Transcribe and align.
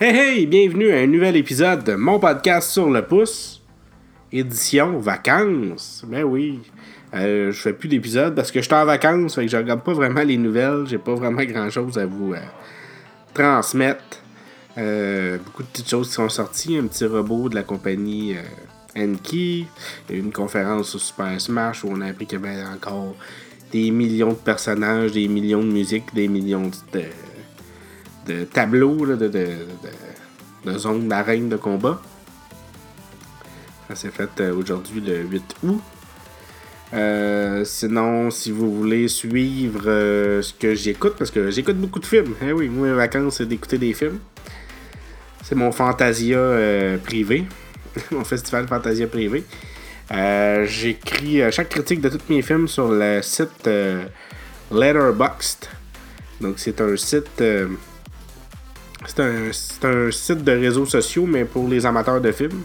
Hey 0.00 0.14
hey, 0.16 0.46
bienvenue 0.46 0.92
à 0.92 0.98
un 0.98 1.08
nouvel 1.08 1.34
épisode 1.34 1.82
de 1.82 1.94
mon 1.94 2.20
podcast 2.20 2.70
sur 2.70 2.88
le 2.88 3.04
pouce, 3.04 3.60
édition 4.30 5.00
vacances. 5.00 6.04
Ben 6.06 6.22
oui, 6.22 6.60
euh, 7.14 7.50
je 7.50 7.60
fais 7.60 7.72
plus 7.72 7.88
d'épisodes 7.88 8.32
parce 8.32 8.52
que 8.52 8.60
je 8.60 8.66
suis 8.66 8.74
en 8.74 8.84
vacances, 8.84 9.34
fait 9.34 9.46
que 9.46 9.50
je 9.50 9.56
regarde 9.56 9.82
pas 9.82 9.94
vraiment 9.94 10.22
les 10.22 10.36
nouvelles, 10.36 10.86
j'ai 10.86 10.98
pas 10.98 11.16
vraiment 11.16 11.42
grand 11.42 11.68
chose 11.68 11.98
à 11.98 12.06
vous 12.06 12.32
euh, 12.32 12.38
transmettre. 13.34 14.22
Euh, 14.78 15.36
beaucoup 15.38 15.64
de 15.64 15.68
petites 15.68 15.90
choses 15.90 16.06
qui 16.06 16.14
sont 16.14 16.28
sorties, 16.28 16.76
un 16.76 16.86
petit 16.86 17.04
robot 17.04 17.48
de 17.48 17.56
la 17.56 17.64
compagnie 17.64 18.36
Enki, 18.96 19.66
une 20.10 20.30
conférence 20.30 20.90
sur 20.90 21.00
Super 21.00 21.40
Smash 21.40 21.82
où 21.82 21.88
on 21.90 22.00
a 22.02 22.06
appris 22.06 22.26
qu'il 22.26 22.38
y 22.38 22.46
avait 22.46 22.62
encore 22.62 23.16
des 23.72 23.90
millions 23.90 24.28
de 24.28 24.34
personnages, 24.34 25.10
des 25.10 25.26
millions 25.26 25.64
de 25.64 25.72
musiques, 25.72 26.14
des 26.14 26.28
millions 26.28 26.68
de 26.92 27.00
de 28.28 28.44
tableaux 28.44 29.06
de, 29.06 29.28
de, 29.28 30.78
zones 30.78 31.08
d'arène 31.08 31.48
de 31.48 31.56
combat. 31.56 32.00
Ça 33.88 33.94
s'est 33.96 34.10
fait 34.10 34.28
euh, 34.40 34.54
aujourd'hui 34.54 35.00
le 35.00 35.22
8 35.22 35.56
août. 35.62 35.80
Euh, 36.92 37.64
sinon, 37.64 38.30
si 38.30 38.50
vous 38.50 38.74
voulez 38.74 39.08
suivre 39.08 39.82
euh, 39.86 40.42
ce 40.42 40.52
que 40.52 40.74
j'écoute, 40.74 41.14
parce 41.18 41.30
que 41.30 41.50
j'écoute 41.50 41.76
beaucoup 41.76 41.98
de 41.98 42.06
films. 42.06 42.34
Eh 42.42 42.52
oui, 42.52 42.68
moi, 42.68 42.88
mes 42.88 42.94
vacances, 42.94 43.36
c'est 43.36 43.46
d'écouter 43.46 43.78
des 43.78 43.94
films. 43.94 44.18
C'est 45.42 45.54
mon 45.54 45.72
Fantasia 45.72 46.38
privé. 47.02 47.46
mon 48.10 48.24
festival 48.24 48.68
Fantasia 48.68 49.06
privé. 49.06 49.44
J'écris 50.10 51.40
chaque 51.50 51.70
critique 51.70 52.02
de 52.02 52.10
tous 52.10 52.20
mes 52.28 52.42
films 52.42 52.68
sur 52.68 52.90
le 52.90 53.20
site 53.22 53.68
Letterboxd. 54.70 55.66
Donc, 56.42 56.58
c'est 56.58 56.78
un 56.82 56.94
site 56.96 57.42
c'est 59.08 59.84
un, 59.84 60.10
site 60.10 60.44
de 60.44 60.52
réseaux 60.52 60.86
sociaux, 60.86 61.26
mais 61.26 61.44
pour 61.44 61.68
les 61.68 61.86
amateurs 61.86 62.20
de 62.20 62.30
films. 62.30 62.62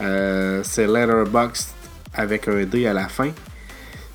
Euh, 0.00 0.60
c'est 0.62 0.86
Letterboxd 0.86 1.70
avec 2.14 2.46
un 2.48 2.64
D 2.64 2.86
à 2.86 2.92
la 2.92 3.08
fin. 3.08 3.30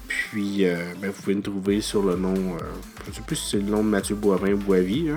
Puis, 0.07 0.65
euh, 0.65 0.93
ben, 1.01 1.11
vous 1.11 1.21
pouvez 1.21 1.35
me 1.35 1.41
trouver 1.41 1.81
sur 1.81 2.03
le 2.03 2.15
nom. 2.15 2.33
Euh, 2.33 2.59
je 3.05 3.09
ne 3.09 3.15
sais 3.15 3.21
plus 3.27 3.35
si 3.35 3.51
c'est 3.51 3.57
le 3.57 3.69
nom 3.69 3.83
de 3.83 3.89
Mathieu 3.89 4.15
Boivin 4.15 4.53
ou 4.53 4.57
Boivy. 4.57 5.09
Hein. 5.09 5.15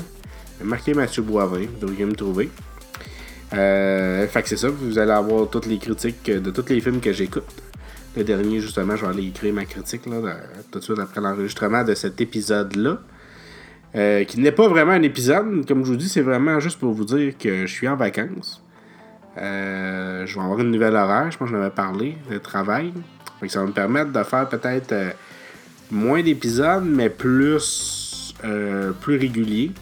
Marquez 0.65 0.95
Mathieu 0.95 1.23
Boivin, 1.23 1.61
vous 1.61 1.87
devriez 1.87 2.05
me 2.05 2.15
trouver. 2.15 2.51
fait 3.51 4.43
que 4.43 4.49
c'est 4.49 4.57
ça, 4.57 4.69
vous 4.69 4.99
allez 4.99 5.13
avoir 5.13 5.49
toutes 5.49 5.67
les 5.67 5.79
critiques 5.79 6.25
de 6.31 6.51
tous 6.51 6.69
les 6.69 6.81
films 6.81 7.01
que 7.01 7.13
j'écoute. 7.13 7.45
Le 8.17 8.25
dernier, 8.25 8.61
justement, 8.61 8.97
je 8.97 9.05
vais 9.05 9.13
aller 9.13 9.29
écrire 9.29 9.53
ma 9.53 9.67
critique 9.67 10.07
là, 10.07 10.17
tout 10.71 10.79
de 10.79 10.85
suite 10.85 10.99
après 10.99 11.21
l'enregistrement 11.21 11.85
de 11.85 11.95
cet 11.95 12.21
épisode-là. 12.21 12.99
Euh, 13.95 14.25
qui 14.25 14.41
n'est 14.41 14.53
pas 14.53 14.69
vraiment 14.69 14.93
un 14.93 15.03
épisode. 15.03 15.67
Comme 15.67 15.85
je 15.85 15.91
vous 15.91 15.97
dis, 15.97 16.09
c'est 16.09 16.23
vraiment 16.23 16.61
juste 16.61 16.79
pour 16.79 16.93
vous 16.93 17.05
dire 17.05 17.37
que 17.39 17.67
je 17.67 17.73
suis 17.73 17.89
en 17.89 17.97
vacances. 17.97 18.63
Euh, 19.39 20.27
je 20.27 20.35
vais 20.35 20.41
avoir 20.41 20.61
une 20.61 20.71
nouvelle 20.71 20.97
horaire, 20.97 21.31
je 21.31 21.39
pense 21.39 21.49
que 21.49 21.55
j'en 21.55 21.61
avais 21.61 21.71
parlé, 21.75 22.17
de 22.31 22.39
travail. 22.39 22.93
ça 23.49 23.61
va 23.61 23.67
me 23.67 23.73
permettre 23.73 24.13
de 24.13 24.23
faire 24.23 24.49
peut-être 24.49 24.93
euh, 24.93 25.11
moins 25.91 26.23
d'épisodes, 26.23 26.85
mais 26.85 27.11
plus, 27.11 28.35
plus 29.01 29.17
réguliers. 29.17 29.73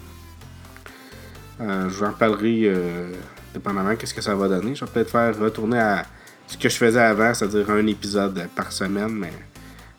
je 1.60 1.88
vous 1.88 2.04
en 2.04 2.12
parlerai 2.12 2.72
dépendamment 3.52 3.96
qu'est-ce 3.96 4.14
que 4.14 4.22
ça 4.22 4.34
va 4.34 4.48
donner. 4.48 4.74
Je 4.74 4.84
vais 4.84 4.90
peut-être 4.90 5.10
faire 5.10 5.38
retourner 5.38 5.78
à 5.78 6.04
ce 6.46 6.56
que 6.56 6.68
je 6.68 6.76
faisais 6.76 7.00
avant, 7.00 7.32
c'est-à-dire 7.34 7.70
un 7.70 7.86
épisode 7.86 8.48
par 8.54 8.70
semaine, 8.70 9.12
mais 9.12 9.32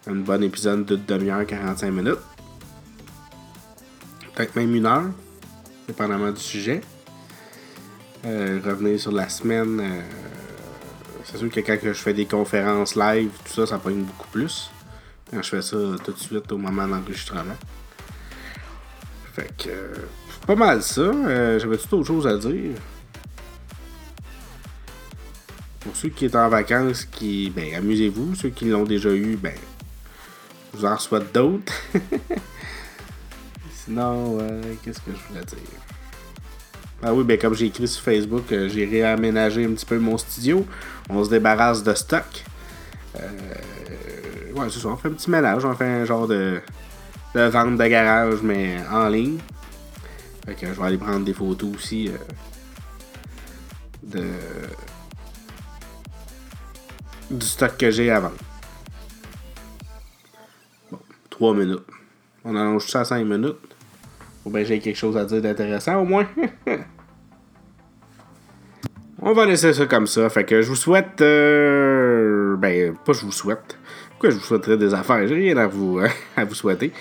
un 0.08 0.16
bon 0.16 0.42
épisode 0.44 0.86
de 0.86 0.95
demi-heure, 0.95 1.45
45 1.45 1.92
minutes 1.92 2.34
peut-être 4.36 4.55
même 4.55 4.75
une 4.75 4.86
heure, 4.86 5.09
dépendamment 5.88 6.31
du 6.31 6.41
sujet. 6.41 6.81
Euh, 8.25 8.59
revenir 8.64 9.00
sur 9.00 9.11
la 9.11 9.30
semaine. 9.30 9.80
Euh, 9.80 10.02
c'est 11.23 11.38
sûr 11.38 11.50
que 11.50 11.59
quand 11.59 11.77
je 11.81 11.94
fais 11.94 12.14
des 12.14 12.25
conférences 12.25 12.95
live, 12.95 13.30
tout 13.45 13.53
ça, 13.53 13.66
ça 13.66 13.77
pogne 13.77 14.03
beaucoup 14.03 14.27
plus. 14.30 14.69
Quand 15.32 15.42
je 15.42 15.49
fais 15.49 15.61
ça 15.61 15.77
tout 16.04 16.11
de 16.11 16.20
suite 16.20 16.52
au 16.52 16.58
moment 16.58 16.87
d'enregistrement. 16.87 17.55
Fait 19.33 19.52
que. 19.58 19.93
c'est 20.32 20.45
pas 20.45 20.55
mal 20.55 20.81
ça. 20.81 21.02
Euh, 21.02 21.60
j'avais 21.60 21.77
tout 21.77 21.95
autre 21.95 22.08
chose 22.08 22.27
à 22.27 22.37
dire. 22.37 22.76
Pour 25.80 25.95
ceux 25.95 26.10
qui 26.10 26.30
sont 26.30 26.37
en 26.37 26.49
vacances, 26.49 27.05
qui. 27.05 27.52
Ben, 27.55 27.76
amusez-vous. 27.76 28.36
Ceux 28.36 28.49
qui 28.49 28.65
l'ont 28.65 28.86
déjà 28.86 29.10
eu, 29.10 29.36
ben. 29.36 29.54
Je 30.73 30.80
vous 30.80 30.86
en 30.86 30.98
souhaite 30.98 31.33
d'autres. 31.33 31.73
Sinon, 33.86 34.40
qu'est-ce 34.84 35.00
que 35.00 35.12
je 35.12 35.28
voulais 35.30 35.46
dire? 35.46 35.60
Ah 37.04 37.14
oui, 37.14 37.23
ben 37.23 37.38
comme 37.38 37.54
j'ai 37.54 37.68
écrit 37.68 37.88
sur 37.88 38.02
Facebook, 38.02 38.52
euh, 38.52 38.70
j'ai 38.70 38.86
réaménagé 38.86 39.66
un 39.66 39.73
petit 39.73 39.86
peu 39.86 40.00
mon 40.00 40.18
studio. 40.18 40.66
On 41.10 41.23
se 41.23 41.30
débarrasse 41.30 41.84
de 41.84 41.94
stock. 41.94 42.44
Euh, 43.20 43.30
ouais, 44.56 44.68
c'est 44.72 44.80
ça. 44.80 44.88
On 44.88 44.98
fait 44.98 45.10
un 45.10 45.12
petit 45.12 45.30
ménage. 45.30 45.66
On 45.66 45.76
fait 45.76 45.86
un 45.86 46.06
genre 46.06 46.28
de, 46.28 46.60
de 47.36 47.42
vente 47.42 47.78
de 47.78 47.86
garage, 47.86 48.42
mais 48.42 48.78
en 48.90 49.08
ligne. 49.10 49.38
Fait 50.46 50.56
que 50.56 50.67
je 50.67 50.80
vais 50.80 50.88
aller 50.88 50.98
prendre 50.98 51.26
des 51.26 51.34
photos 51.34 51.76
aussi 51.76 52.10
euh, 52.10 52.17
de 54.02 54.26
du 57.30 57.46
stock 57.46 57.76
que 57.78 57.92
j'ai 57.92 58.10
avant. 58.10 58.32
Bon, 60.92 61.00
3 61.30 61.54
minutes. 61.56 61.86
On 62.44 62.56
allonge 62.56 62.88
ça 62.88 63.02
à 63.02 63.06
5 63.06 63.23
minutes. 63.26 63.58
Ou 64.45 64.52
bien 64.52 64.64
j'ai 64.64 64.80
quelque 64.80 64.98
chose 64.98 65.17
à 65.17 65.26
dire 65.26 65.42
d'intéressant 65.42 66.02
au 66.02 66.06
moins. 66.06 66.28
On 69.22 69.33
va 69.33 69.45
laisser 69.45 69.73
ça 69.73 69.88
comme 69.88 70.06
ça. 70.06 70.30
Fait 70.30 70.44
que 70.44 70.61
je 70.61 70.67
vous 70.67 70.76
souhaite. 70.76 71.20
Euh, 71.22 72.55
ben, 72.58 72.94
pas 72.94 73.14
je 73.14 73.22
vous 73.22 73.32
souhaite. 73.32 73.78
Pourquoi 74.10 74.30
je 74.30 74.36
vous 74.36 74.44
souhaiterais 74.44 74.78
des 74.78 74.94
affaires? 74.94 75.28
J'ai 75.28 75.34
rien 75.34 75.58
à 75.58 75.66
vous, 75.66 76.00
à 76.38 76.45
vous 76.45 76.54
souhaiter. 76.54 76.92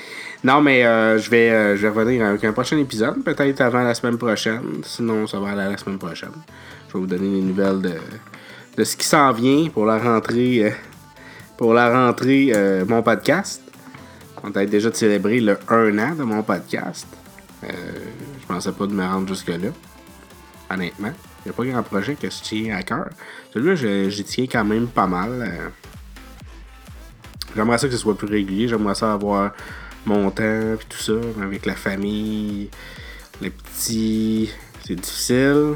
Non, 0.43 0.63
mais 0.63 0.87
euh, 0.87 1.19
je, 1.19 1.29
vais, 1.29 1.51
euh, 1.51 1.77
je 1.77 1.83
vais 1.83 1.89
revenir 1.89 2.25
avec 2.25 2.43
un 2.45 2.53
prochain 2.53 2.79
épisode. 2.79 3.23
Peut-être 3.23 3.61
avant 3.61 3.83
la 3.83 3.93
semaine 3.95 4.17
prochaine. 4.17 4.81
Sinon, 4.85 5.27
ça 5.27 5.39
va 5.39 5.51
aller 5.51 5.63
à 5.63 5.71
la 5.71 5.77
semaine 5.77 5.99
prochaine. 5.99 6.33
Je 6.89 6.95
vais 6.95 7.01
vous 7.01 7.07
donner 7.07 7.29
des 7.29 7.43
nouvelles 7.43 7.83
de, 7.83 7.93
de 8.77 8.85
ce 8.85 8.97
qui 8.97 9.07
s'en 9.07 9.31
vient 9.33 9.69
pour 9.69 9.85
la 9.85 9.99
rentrée. 9.99 10.73
pour 11.59 11.75
la 11.75 12.07
rentrée, 12.07 12.53
mon 12.89 13.03
podcast. 13.03 13.61
On 14.43 14.51
a 14.53 14.65
déjà 14.65 14.91
célébré 14.93 15.41
le 15.41 15.59
1 15.69 15.99
an 15.99 16.15
de 16.15 16.23
mon 16.23 16.43
podcast. 16.43 17.07
Euh, 17.71 17.93
je 18.41 18.47
pensais 18.47 18.73
pas 18.73 18.87
de 18.87 18.93
me 18.93 19.05
rendre 19.05 19.29
jusque-là. 19.29 19.71
Honnêtement. 20.71 21.13
Il 21.45 21.49
n'y 21.49 21.51
a 21.51 21.53
pas 21.55 21.65
grand 21.65 21.83
projet 21.83 22.15
que 22.15 22.31
je 22.31 22.43
tiens 22.43 22.77
à 22.77 22.83
cœur. 22.83 23.11
Celui-là, 23.53 24.09
j'y 24.09 24.25
tiens 24.25 24.47
quand 24.51 24.65
même 24.65 24.87
pas 24.87 25.07
mal. 25.07 25.31
Euh. 25.33 25.69
J'aimerais 27.55 27.79
ça 27.79 27.87
que 27.87 27.93
ce 27.93 27.99
soit 27.99 28.17
plus 28.17 28.27
régulier. 28.27 28.69
J'aimerais 28.69 28.95
ça 28.95 29.13
avoir 29.13 29.53
mon 30.07 30.31
temps 30.31 30.43
et 30.43 30.79
tout 30.89 30.99
ça. 30.99 31.13
Avec 31.43 31.67
la 31.67 31.75
famille, 31.75 32.71
les 33.41 33.51
petits. 33.51 34.51
C'est 34.87 34.97
difficile. 34.97 35.75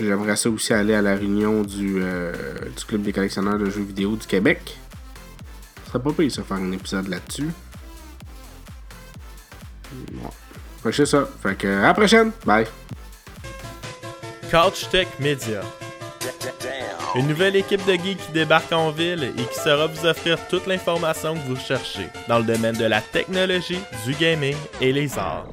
J'aimerais 0.00 0.36
ça 0.36 0.50
aussi 0.50 0.72
aller 0.72 0.94
à 0.94 1.02
la 1.02 1.14
réunion 1.14 1.62
du, 1.62 2.00
euh, 2.02 2.32
Club 2.88 3.02
des 3.02 3.12
collectionneurs 3.12 3.58
de 3.58 3.70
jeux 3.70 3.82
vidéo 3.82 4.16
du 4.16 4.26
Québec. 4.26 4.78
Ça 5.84 5.92
serait 5.92 6.02
pas 6.02 6.12
payé 6.12 6.30
ça 6.30 6.42
faire 6.42 6.56
un 6.56 6.72
épisode 6.72 7.08
là-dessus. 7.08 7.50
Fait 10.82 10.90
que 10.90 10.96
c'est 10.96 11.06
ça. 11.06 11.26
Fait 11.42 11.54
que 11.54 11.68
à 11.68 11.82
la 11.82 11.94
prochaine. 11.94 12.32
Bye. 12.44 12.66
Couch 14.50 14.88
Tech 14.90 15.06
Media. 15.18 15.62
Une 17.14 17.28
nouvelle 17.28 17.56
équipe 17.56 17.84
de 17.86 17.92
geeks 17.92 18.26
qui 18.26 18.32
débarque 18.32 18.72
en 18.72 18.90
ville 18.90 19.32
et 19.38 19.42
qui 19.42 19.60
saura 19.62 19.86
vous 19.86 20.06
offrir 20.06 20.38
toute 20.48 20.66
l'information 20.66 21.34
que 21.34 21.40
vous 21.46 21.56
cherchez 21.56 22.08
dans 22.26 22.38
le 22.38 22.44
domaine 22.44 22.76
de 22.76 22.86
la 22.86 23.02
technologie, 23.02 23.80
du 24.06 24.14
gaming 24.14 24.56
et 24.80 24.92
les 24.92 25.18
arts. 25.18 25.44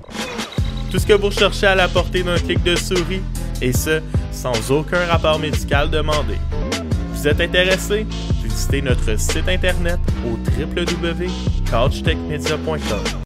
Tout 0.90 1.00
ce 1.00 1.06
que 1.06 1.12
vous 1.14 1.28
recherchez 1.28 1.68
à 1.68 1.76
la 1.76 1.90
portée 1.90 2.24
d'un 2.24 2.38
clic 2.38 2.64
de 2.64 2.76
souris, 2.76 3.22
et 3.62 3.74
ce, 3.74 4.02
sans 4.32 4.72
aucun 4.72 5.06
rapport 5.06 5.38
médical 5.38 5.90
demandé. 5.90 6.36
Vous 7.12 7.28
êtes 7.28 7.42
intéressé? 7.42 8.08
Visitez 8.42 8.82
notre 8.82 9.20
site 9.20 9.50
internet 9.50 10.00
au 10.26 10.40
www.couchtechmedia.com. 10.60 13.22